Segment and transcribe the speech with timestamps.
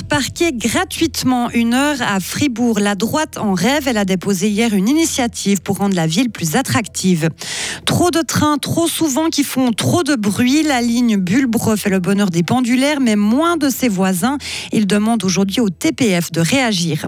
[0.00, 2.80] parquer gratuitement une heure à Fribourg.
[2.80, 6.56] La droite en rêve, elle a déposé hier une initiative pour rendre la ville plus
[6.56, 7.28] attractive.
[7.84, 10.62] Trop de trains, trop souvent qui font trop de bruit.
[10.62, 14.38] La ligne Bulbre fait le bonheur des pendulaires, mais moins de ses voisins.
[14.72, 17.06] Il demande aujourd'hui au TPF de réagir.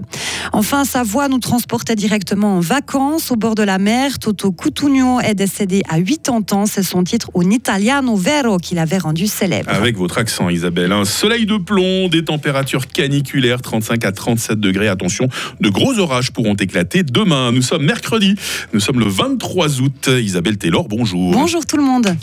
[0.53, 4.19] Enfin, sa voix nous transportait directement en vacances au bord de la mer.
[4.19, 6.65] Toto Cutugno est décédé à 80 ans.
[6.67, 9.71] C'est son titre Un Italiano Vero qu'il avait rendu célèbre.
[9.71, 10.91] Avec votre accent, Isabelle.
[10.91, 14.87] Un soleil de plomb, des températures caniculaires, 35 à 37 degrés.
[14.87, 15.27] Attention,
[15.59, 17.51] de gros orages pourront éclater demain.
[17.51, 18.35] Nous sommes mercredi.
[18.73, 20.09] Nous sommes le 23 août.
[20.21, 21.31] Isabelle Taylor, bonjour.
[21.31, 22.15] Bonjour tout le monde.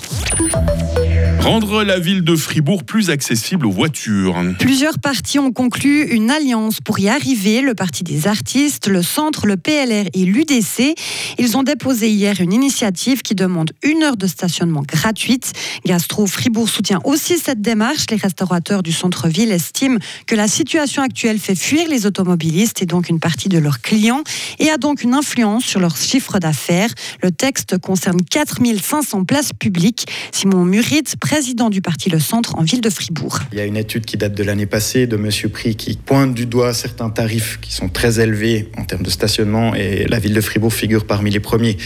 [1.42, 4.40] Rendre la ville de Fribourg plus accessible aux voitures.
[4.60, 7.62] Plusieurs partis ont conclu une alliance pour y arriver.
[7.62, 10.94] Le Parti des artistes, le Centre, le PLR et l'UDC.
[11.38, 15.52] Ils ont déposé hier une initiative qui demande une heure de stationnement gratuite.
[15.84, 18.06] Gastro Fribourg soutient aussi cette démarche.
[18.10, 23.08] Les restaurateurs du centre-ville estiment que la situation actuelle fait fuir les automobilistes et donc
[23.08, 24.22] une partie de leurs clients
[24.60, 26.90] et a donc une influence sur leur chiffre d'affaires.
[27.20, 30.06] Le texte concerne 4500 places publiques.
[30.30, 33.38] Simon Murit, président du parti Le Centre en ville de Fribourg.
[33.52, 36.34] Il y a une étude qui date de l'année passée de Monsieur Prix qui pointe
[36.34, 40.34] du doigt certains tarifs qui sont très élevés en termes de stationnement et la ville
[40.34, 41.78] de Fribourg figure parmi les premiers.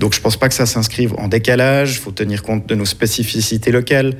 [0.00, 1.96] Donc je ne pense pas que ça s'inscrive en décalage.
[1.96, 4.16] Il faut tenir compte de nos spécificités locales.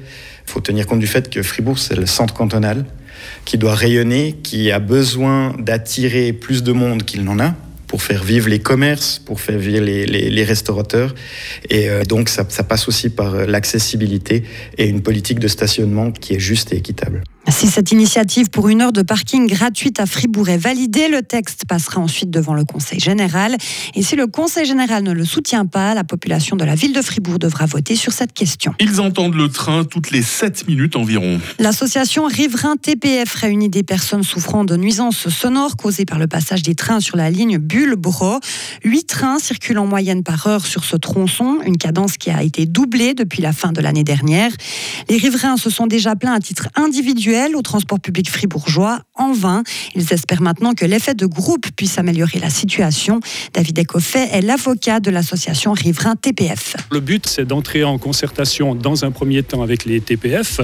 [0.47, 2.85] Il faut tenir compte du fait que Fribourg, c'est le centre cantonal
[3.47, 7.55] qui doit rayonner, qui a besoin d'attirer plus de monde qu'il n'en a
[7.95, 11.15] pour faire vivre les commerces, pour faire vivre les, restaurateurs.
[11.71, 14.43] Et euh, donc ça, ça passe aussi par euh, l'accessibilité
[14.79, 17.23] et une politique de stationnement qui est juste et équitable.
[17.51, 21.65] Si cette initiative pour une heure de parking gratuite à Fribourg est validée, le texte
[21.69, 23.57] passera ensuite devant le Conseil général.
[23.95, 27.03] Et si le Conseil général ne le soutient pas, la population de la ville de
[27.03, 28.75] Fribourg devra voter sur cette question.
[28.81, 31.39] Ils entendent le train toutes les 7 minutes environ.
[31.59, 36.75] L'association Riverain TPF réunit des personnes souffrant de nuisances sonores causées par le passage des
[36.75, 38.41] trains sur la ligne Bulle-Bro.
[38.85, 42.65] Huit trains circulent en moyenne par heure sur ce tronçon, une cadence qui a été
[42.65, 44.51] doublée depuis la fin de l'année dernière.
[45.11, 49.65] Les riverains se sont déjà plaints à titre individuel au transport public fribourgeois en vain.
[49.95, 53.21] Ils espèrent maintenant que l'effet de groupe puisse améliorer la situation.
[53.53, 56.77] David Ecoffet est l'avocat de l'association Riverain TPF.
[56.93, 60.61] Le but, c'est d'entrer en concertation dans un premier temps avec les TPF,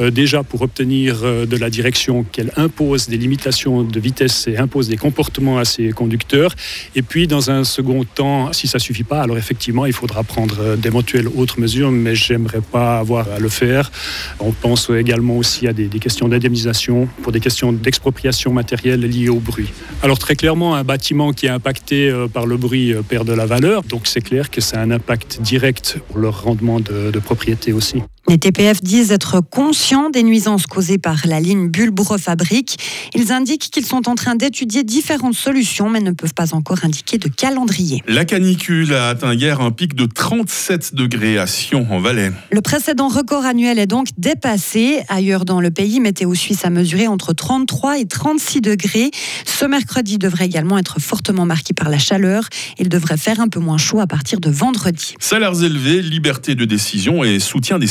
[0.00, 4.56] euh, déjà pour obtenir euh, de la direction qu'elle impose des limitations de vitesse et
[4.56, 6.54] impose des comportements à ses conducteurs.
[6.94, 10.56] Et puis, dans un second temps, si ça suffit pas, alors effectivement, il faudra prendre
[10.60, 13.92] euh, d'éventuelles autres mesures, mais j'aimerais pas avoir à le faire.
[14.40, 19.28] On pense également aussi à des, des questions d'indemnisation, pour des questions d'expropriation matérielle liées
[19.28, 19.68] au bruit.
[20.02, 23.32] Alors très clairement, un bâtiment qui est impacté euh, par le bruit euh, perd de
[23.32, 27.18] la valeur, donc c'est clair que c'est un impact direct pour leur rendement de, de
[27.18, 28.02] propriété aussi.
[28.26, 32.78] Les TPF disent être conscients des nuisances causées par la ligne Bulbre-Fabrique.
[33.14, 37.18] Ils indiquent qu'ils sont en train d'étudier différentes solutions, mais ne peuvent pas encore indiquer
[37.18, 38.02] de calendrier.
[38.08, 42.32] La canicule a atteint hier un pic de 37 degrés à Sion, en Valais.
[42.50, 45.02] Le précédent record annuel est donc dépassé.
[45.10, 49.10] Ailleurs dans le pays, Météo Suisse a mesuré entre 33 et 36 degrés.
[49.44, 52.48] Ce mercredi devrait également être fortement marqué par la chaleur.
[52.78, 55.14] Il devrait faire un peu moins chaud à partir de vendredi.
[55.18, 57.86] Salaires élevés, liberté de décision et soutien des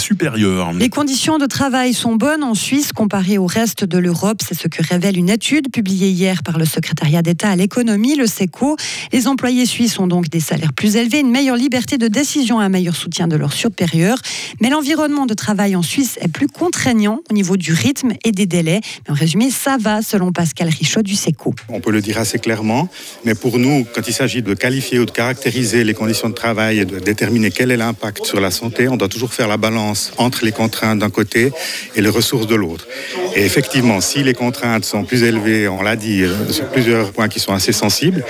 [0.80, 4.42] Les conditions de travail sont bonnes en Suisse comparées au reste de l'Europe.
[4.48, 8.26] C'est ce que révèle une étude publiée hier par le secrétariat d'État à l'économie, le
[8.26, 8.78] SECO.
[9.12, 12.66] Les employés suisses ont donc des salaires plus élevés, une meilleure liberté de décision et
[12.66, 14.18] un meilleur soutien de leurs supérieurs.
[14.62, 18.46] Mais l'environnement de travail en Suisse est plus contraignant au niveau du rythme et des
[18.46, 18.80] délais.
[19.06, 21.54] Mais en résumé, ça va selon Pascal Richaud du SECO.
[21.68, 22.88] On peut le dire assez clairement,
[23.26, 26.80] mais pour nous, quand il s'agit de qualifier ou de caractériser les conditions de travail
[26.80, 30.13] et de déterminer quel est l'impact sur la santé, on doit toujours faire la balance
[30.18, 31.52] entre les contraintes d'un côté
[31.96, 32.88] et les ressources de l'autre.
[33.36, 37.40] Et effectivement, si les contraintes sont plus élevées, on l'a dit, sur plusieurs points qui
[37.40, 38.24] sont assez sensibles,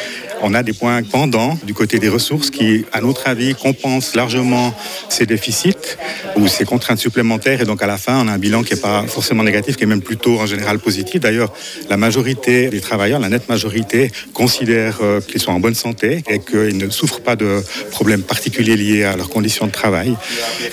[0.44, 4.74] on a des points pendants du côté des ressources qui, à notre avis, compensent largement
[5.10, 5.98] ces déficits
[6.36, 7.62] ou ces contraintes supplémentaires.
[7.62, 9.84] Et donc, à la fin, on a un bilan qui n'est pas forcément négatif, qui
[9.84, 11.22] est même plutôt en général positif.
[11.22, 11.54] D'ailleurs,
[11.90, 16.40] la majorité des travailleurs, la nette majorité, considèrent euh, qu'ils sont en bonne santé et
[16.40, 20.13] qu'ils ne souffrent pas de problèmes particuliers liés à leurs conditions de travail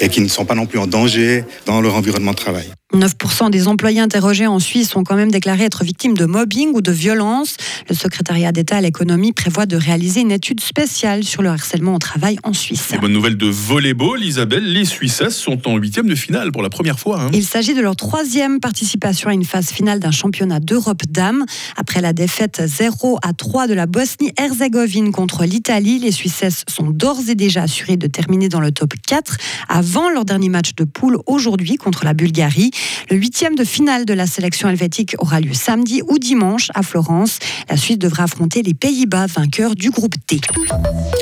[0.00, 2.70] et qu'ils ne sont pas non plus en danger dans leur environnement de travail.
[2.92, 6.80] 9% des employés interrogés en Suisse ont quand même déclaré être victimes de mobbing ou
[6.80, 7.56] de violence.
[7.88, 11.98] Le secrétariat d'État à l'économie prévoit de réaliser une étude spéciale sur le harcèlement au
[11.98, 12.92] travail en Suisse.
[13.00, 16.98] Bonne nouvelle de volleyball, Isabelle, les Suissesses sont en huitième de finale pour la première
[16.98, 17.22] fois.
[17.22, 17.30] Hein.
[17.32, 21.44] Il s'agit de leur troisième participation à une phase finale d'un championnat d'Europe dames.
[21.76, 27.28] Après la défaite 0 à 3 de la Bosnie-Herzégovine contre l'Italie, les Suissesses sont d'ores
[27.28, 29.36] et déjà assurées de terminer dans le top 4
[29.68, 32.72] avant leur dernier match de poule aujourd'hui contre la Bulgarie.
[33.10, 37.38] Le huitième de finale de la sélection helvétique aura lieu samedi ou dimanche à Florence.
[37.68, 40.40] La Suisse devra affronter les Pays-Bas, vainqueurs du groupe D.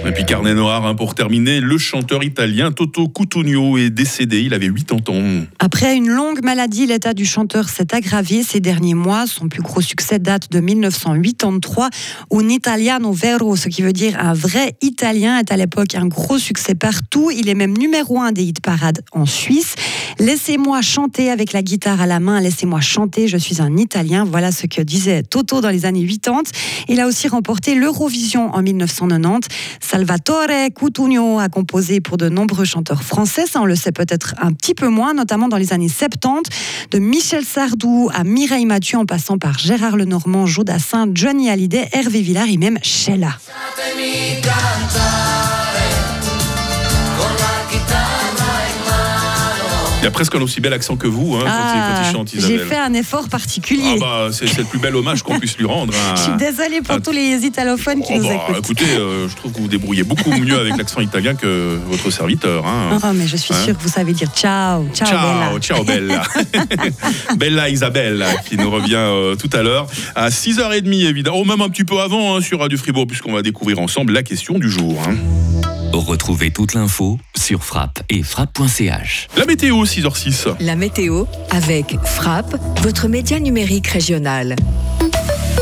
[0.07, 4.55] Et puis carnet noir hein, pour terminer, le chanteur italien Toto Cutugno est décédé, il
[4.55, 5.45] avait 80 ans.
[5.59, 9.27] Après une longue maladie, l'état du chanteur s'est aggravé ces derniers mois.
[9.27, 11.91] Son plus gros succès date de 1983.
[12.33, 16.39] Un italiano vero, ce qui veut dire un vrai italien, est à l'époque un gros
[16.39, 17.31] succès partout.
[17.31, 19.75] Il est même numéro un des hit parades en Suisse.
[20.19, 24.25] Laissez-moi chanter avec la guitare à la main, laissez-moi chanter, je suis un italien.
[24.25, 26.43] Voilà ce que disait Toto dans les années 80.
[26.89, 29.49] Il a aussi remporté l'Eurovision en 1990.
[29.81, 34.53] Salvatore Cutugno a composé pour de nombreux chanteurs français, ça on le sait peut-être un
[34.53, 36.51] petit peu moins, notamment dans les années 70,
[36.91, 42.23] de Michel Sardou à Mireille Mathieu en passant par Gérard Lenormand, Jodassin, Johnny Hallyday, Hervé
[42.23, 43.39] Villard et même Sheila.
[50.01, 52.13] Il a presque un aussi bel accent que vous hein, quand, il, quand, il, Ah,
[52.13, 52.67] chante J'ai Isabelle.
[52.67, 53.97] fait un effort particulier.
[53.97, 55.93] Ah bah, c'est le plus bel hommage qu'on puisse lui rendre.
[55.93, 56.15] hein.
[56.17, 57.01] Je suis désolée pour Ah.
[57.01, 58.59] tous les italophones qui Oh nous bah, écoutent.
[58.65, 62.65] écoutez, euh, je trouve que vous débrouillez beaucoup mieux avec l'accent italien que votre serviteur.
[62.65, 62.99] hein.
[63.03, 65.51] Oh, mais je suis Hein sûre que vous savez dire ciao, ciao, Bella.
[65.51, 66.23] Ciao, ciao Bella.
[67.37, 71.69] Bella Isabelle qui nous revient euh, tout à l'heure à 6h30 évidemment, ou même un
[71.69, 74.97] petit peu avant hein, sur Radio Fribourg puisqu'on va découvrir ensemble la question du jour.
[75.93, 79.29] Retrouvez toute l'info sur frappe et frappe.ch.
[79.37, 80.55] La météo 6h06.
[80.61, 84.55] La météo avec Frappe, votre média numérique régional.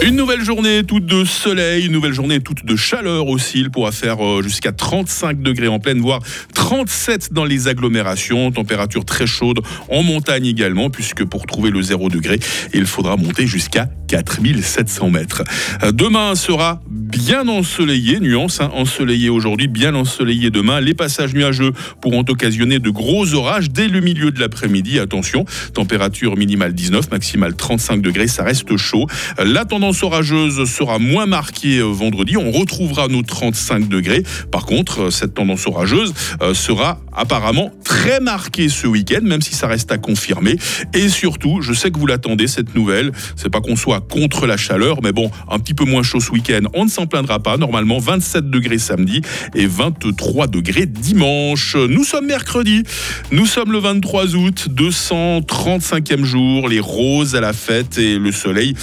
[0.02, 3.60] Une nouvelle journée toute de soleil, une nouvelle journée toute de chaleur aussi.
[3.60, 6.20] Il pourra faire euh, jusqu'à 35 degrés en pleine, voire
[6.54, 8.52] 37 dans les agglomérations.
[8.52, 12.38] Température très chaude en montagne également, puisque pour trouver le 0 degré,
[12.74, 15.42] il faudra monter jusqu'à 4700 mètres.
[15.82, 20.80] Euh, Demain sera bien ensoleillé, nuance, hein, ensoleillé aujourd'hui, bien ensoleillé demain.
[20.80, 21.72] Les passages nuageux
[22.02, 24.98] pourront occasionner de gros orages dès le milieu de l'après-midi.
[24.98, 29.06] Attention, température minimale 19, maximale 35 degrés, ça reste chaud.
[29.42, 32.36] La tendance orageuse sera moins marquée euh, vendredi.
[32.36, 34.22] On retrouvera nos 35 degrés.
[34.50, 36.12] Par contre, euh, cette tendance orageuse
[36.42, 40.56] euh, sera apparemment très marquée ce week-end, même si ça reste à confirmer.
[40.92, 43.12] Et surtout, je sais que vous l'attendez, cette nouvelle.
[43.36, 46.30] C'est pas qu'on soit contre la chaleur, mais bon, un petit peu moins chaud ce
[46.30, 46.62] week-end.
[46.74, 47.56] On ne s'en plaindra pas.
[47.56, 49.22] Normalement, 27 degrés samedi
[49.54, 51.76] et 23 degrés dimanche.
[51.76, 52.82] Nous sommes mercredi.
[53.30, 56.68] Nous sommes le 23 août, 235e jour.
[56.68, 58.74] Les roses à la fête et le soleil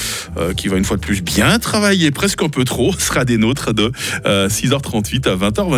[0.57, 3.91] qui va une fois plus bien travailler, presque un peu trop, sera des nôtres de
[4.25, 5.67] euh, 6h38 à 20h.